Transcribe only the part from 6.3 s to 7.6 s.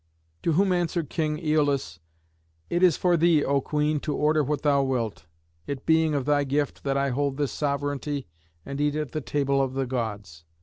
gift that I hold this